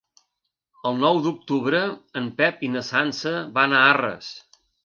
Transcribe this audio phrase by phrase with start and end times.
[0.91, 1.83] El nou d'octubre
[2.23, 4.33] en Pep i na Sança van a Arres.